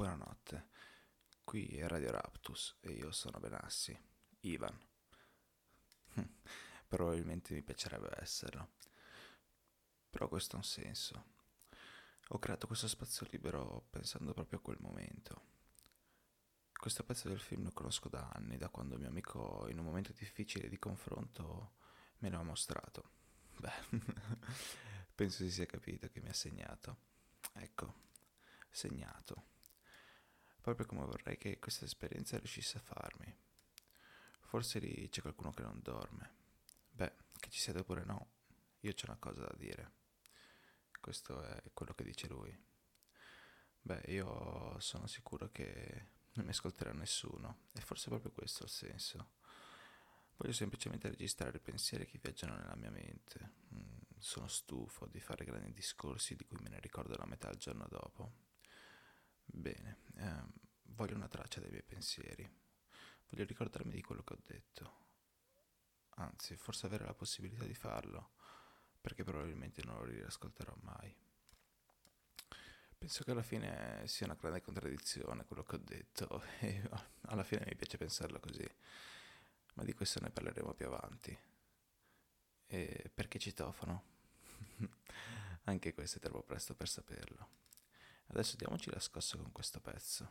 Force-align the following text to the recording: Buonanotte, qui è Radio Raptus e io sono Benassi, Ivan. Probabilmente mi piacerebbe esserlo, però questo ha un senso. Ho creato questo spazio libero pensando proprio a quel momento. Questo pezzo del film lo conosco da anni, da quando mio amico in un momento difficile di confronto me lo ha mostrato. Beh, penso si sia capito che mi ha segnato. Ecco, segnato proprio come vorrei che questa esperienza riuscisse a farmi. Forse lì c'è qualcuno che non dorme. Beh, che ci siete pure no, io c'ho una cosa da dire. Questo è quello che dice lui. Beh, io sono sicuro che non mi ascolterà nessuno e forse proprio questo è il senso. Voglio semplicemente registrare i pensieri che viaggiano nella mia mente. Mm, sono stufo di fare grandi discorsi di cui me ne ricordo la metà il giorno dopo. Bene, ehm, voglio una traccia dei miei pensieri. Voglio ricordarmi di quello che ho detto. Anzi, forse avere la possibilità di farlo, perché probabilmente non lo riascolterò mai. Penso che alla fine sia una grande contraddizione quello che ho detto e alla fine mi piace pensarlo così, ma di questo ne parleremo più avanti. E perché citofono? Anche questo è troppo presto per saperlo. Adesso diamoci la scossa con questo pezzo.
Buonanotte, 0.00 0.68
qui 1.44 1.66
è 1.76 1.86
Radio 1.86 2.10
Raptus 2.10 2.78
e 2.80 2.92
io 2.92 3.12
sono 3.12 3.38
Benassi, 3.38 3.94
Ivan. 4.40 4.74
Probabilmente 6.88 7.52
mi 7.52 7.60
piacerebbe 7.60 8.08
esserlo, 8.18 8.76
però 10.08 10.26
questo 10.26 10.54
ha 10.54 10.60
un 10.60 10.64
senso. 10.64 11.24
Ho 12.28 12.38
creato 12.38 12.66
questo 12.66 12.88
spazio 12.88 13.26
libero 13.30 13.88
pensando 13.90 14.32
proprio 14.32 14.60
a 14.60 14.62
quel 14.62 14.78
momento. 14.80 15.42
Questo 16.72 17.04
pezzo 17.04 17.28
del 17.28 17.38
film 17.38 17.64
lo 17.64 17.72
conosco 17.72 18.08
da 18.08 18.26
anni, 18.32 18.56
da 18.56 18.70
quando 18.70 18.96
mio 18.96 19.08
amico 19.08 19.66
in 19.68 19.78
un 19.78 19.84
momento 19.84 20.14
difficile 20.14 20.70
di 20.70 20.78
confronto 20.78 21.72
me 22.20 22.30
lo 22.30 22.38
ha 22.38 22.42
mostrato. 22.42 23.10
Beh, 23.58 23.98
penso 25.14 25.44
si 25.44 25.50
sia 25.50 25.66
capito 25.66 26.08
che 26.08 26.22
mi 26.22 26.30
ha 26.30 26.32
segnato. 26.32 26.96
Ecco, 27.52 27.94
segnato 28.70 29.58
proprio 30.60 30.86
come 30.86 31.04
vorrei 31.04 31.36
che 31.36 31.58
questa 31.58 31.84
esperienza 31.84 32.38
riuscisse 32.38 32.78
a 32.78 32.80
farmi. 32.80 33.34
Forse 34.40 34.78
lì 34.78 35.08
c'è 35.08 35.20
qualcuno 35.20 35.52
che 35.52 35.62
non 35.62 35.80
dorme. 35.82 36.34
Beh, 36.90 37.12
che 37.38 37.50
ci 37.50 37.60
siete 37.60 37.84
pure 37.84 38.04
no, 38.04 38.30
io 38.80 38.92
c'ho 38.92 39.06
una 39.06 39.16
cosa 39.18 39.42
da 39.42 39.54
dire. 39.56 39.92
Questo 41.00 41.42
è 41.42 41.62
quello 41.72 41.94
che 41.94 42.04
dice 42.04 42.26
lui. 42.28 42.68
Beh, 43.82 44.02
io 44.08 44.78
sono 44.80 45.06
sicuro 45.06 45.50
che 45.50 46.08
non 46.32 46.44
mi 46.44 46.50
ascolterà 46.50 46.92
nessuno 46.92 47.68
e 47.72 47.80
forse 47.80 48.08
proprio 48.08 48.32
questo 48.32 48.62
è 48.62 48.66
il 48.66 48.72
senso. 48.72 49.30
Voglio 50.36 50.52
semplicemente 50.52 51.08
registrare 51.08 51.58
i 51.58 51.60
pensieri 51.60 52.06
che 52.06 52.18
viaggiano 52.18 52.56
nella 52.56 52.76
mia 52.76 52.90
mente. 52.90 53.52
Mm, 53.74 53.98
sono 54.18 54.48
stufo 54.48 55.06
di 55.06 55.20
fare 55.20 55.44
grandi 55.44 55.72
discorsi 55.72 56.34
di 56.34 56.46
cui 56.46 56.58
me 56.60 56.68
ne 56.70 56.80
ricordo 56.80 57.14
la 57.16 57.26
metà 57.26 57.50
il 57.50 57.58
giorno 57.58 57.86
dopo. 57.88 58.49
Bene, 59.60 59.98
ehm, 60.14 60.50
voglio 60.94 61.16
una 61.16 61.28
traccia 61.28 61.60
dei 61.60 61.68
miei 61.68 61.82
pensieri. 61.82 62.50
Voglio 63.28 63.44
ricordarmi 63.44 63.92
di 63.92 64.00
quello 64.00 64.22
che 64.22 64.32
ho 64.32 64.38
detto. 64.42 64.98
Anzi, 66.14 66.56
forse 66.56 66.86
avere 66.86 67.04
la 67.04 67.12
possibilità 67.12 67.64
di 67.64 67.74
farlo, 67.74 68.30
perché 69.02 69.22
probabilmente 69.22 69.82
non 69.84 69.96
lo 69.96 70.04
riascolterò 70.04 70.74
mai. 70.80 71.14
Penso 72.96 73.22
che 73.22 73.32
alla 73.32 73.42
fine 73.42 74.02
sia 74.06 74.24
una 74.24 74.34
grande 74.34 74.62
contraddizione 74.62 75.44
quello 75.44 75.62
che 75.62 75.74
ho 75.74 75.78
detto 75.78 76.42
e 76.60 76.82
alla 77.26 77.44
fine 77.44 77.62
mi 77.66 77.76
piace 77.76 77.98
pensarlo 77.98 78.40
così, 78.40 78.66
ma 79.74 79.84
di 79.84 79.92
questo 79.92 80.20
ne 80.20 80.30
parleremo 80.30 80.72
più 80.72 80.86
avanti. 80.86 81.38
E 82.66 83.10
perché 83.12 83.38
citofono? 83.38 84.04
Anche 85.64 85.92
questo 85.92 86.16
è 86.16 86.20
troppo 86.22 86.42
presto 86.44 86.74
per 86.74 86.88
saperlo. 86.88 87.59
Adesso 88.30 88.56
diamoci 88.56 88.90
la 88.90 89.00
scossa 89.00 89.36
con 89.36 89.50
questo 89.52 89.80
pezzo. 89.80 90.30